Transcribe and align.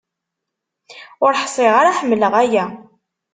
Ur 1.25 1.33
ḥṣiɣ 1.43 1.73
ara 1.79 1.97
ḥemleɣ 1.99 2.33
aya. 2.43 2.65